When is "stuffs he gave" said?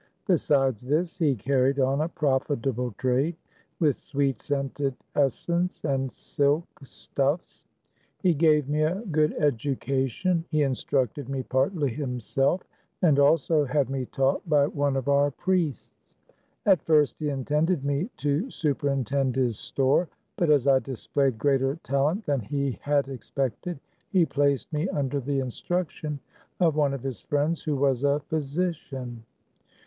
6.83-8.67